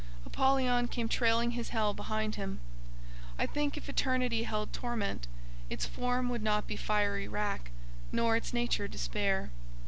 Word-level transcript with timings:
Apollyon 0.25 0.87
came 0.87 1.07
trailing 1.07 1.51
his 1.51 1.69
Hell 1.69 1.93
behind 1.93 2.33
him. 2.33 2.59
I 3.37 3.45
think 3.45 3.77
if 3.77 3.87
Eternity 3.87 4.41
held 4.41 4.73
torment, 4.73 5.27
its 5.69 5.85
form 5.85 6.27
would 6.29 6.41
not 6.41 6.65
be 6.65 6.75
fiery 6.75 7.27
rack, 7.27 7.69
nor 8.11 8.35
its 8.35 8.51
nature 8.51 8.87
despair. 8.87 9.51